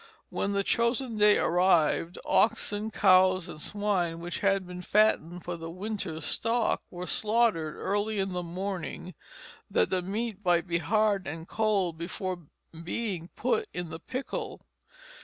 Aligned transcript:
When 0.29 0.53
the 0.53 0.63
chosen 0.63 1.19
day 1.19 1.37
arrived, 1.37 2.17
oxen, 2.25 2.89
cows, 2.89 3.47
and 3.47 3.61
swine 3.61 4.19
which 4.19 4.39
had 4.39 4.65
been 4.65 4.81
fattened 4.81 5.43
for 5.43 5.57
the 5.57 5.69
winter's 5.69 6.25
stock 6.25 6.81
were 6.89 7.05
slaughtered 7.05 7.75
early 7.75 8.17
in 8.17 8.33
the 8.33 8.41
morning, 8.41 9.13
that 9.69 9.91
the 9.91 10.01
meat 10.01 10.39
might 10.43 10.65
be 10.65 10.79
hard 10.79 11.27
and 11.27 11.47
cold 11.47 11.99
before 11.99 12.47
being 12.83 13.29
put 13.35 13.67
in 13.75 13.89
the 13.91 13.99
pickle. 13.99 14.61